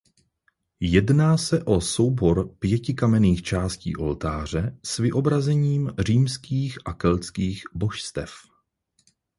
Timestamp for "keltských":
6.93-7.63